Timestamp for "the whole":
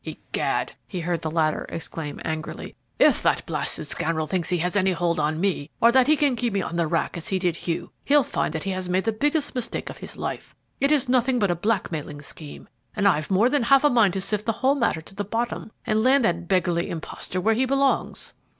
14.47-14.73